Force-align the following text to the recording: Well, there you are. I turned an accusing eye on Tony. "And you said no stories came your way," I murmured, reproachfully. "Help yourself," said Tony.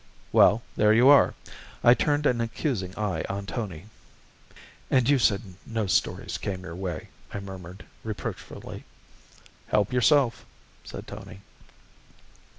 Well, 0.31 0.63
there 0.75 0.93
you 0.95 1.09
are. 1.09 1.35
I 1.83 1.93
turned 1.93 2.25
an 2.25 2.41
accusing 2.41 2.97
eye 2.97 3.23
on 3.29 3.45
Tony. 3.45 3.85
"And 4.89 5.07
you 5.07 5.19
said 5.19 5.43
no 5.63 5.85
stories 5.85 6.39
came 6.39 6.63
your 6.63 6.73
way," 6.73 7.09
I 7.31 7.39
murmured, 7.39 7.85
reproachfully. 8.03 8.83
"Help 9.67 9.93
yourself," 9.93 10.43
said 10.83 11.05
Tony. 11.05 11.41